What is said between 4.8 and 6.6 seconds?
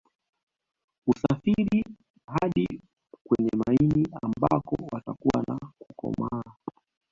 watakua na kukomaa